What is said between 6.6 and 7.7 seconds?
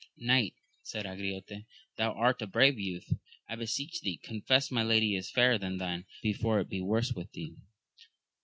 be worse with thee.